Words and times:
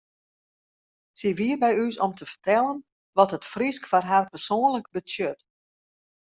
Se 1.19 1.29
wie 1.39 1.53
by 1.63 1.71
ús 1.85 1.95
om 2.05 2.13
te 2.17 2.25
fertellen 2.31 2.77
wat 3.17 3.33
it 3.37 3.49
Frysk 3.53 3.83
foar 3.89 4.05
har 4.11 4.25
persoanlik 4.33 4.87
betsjut. 4.93 5.39